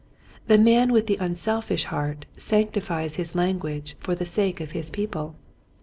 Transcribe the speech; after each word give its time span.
The 0.47 0.57
man 0.57 0.91
with 0.91 1.05
the 1.05 1.17
unselfish 1.17 1.83
heart 1.83 2.25
sanctifies 2.35 3.17
his 3.17 3.35
language 3.35 3.95
for 3.99 4.15
the 4.15 4.25
sake 4.25 4.59
of 4.59 4.71
his 4.71 4.89
people. 4.89 5.35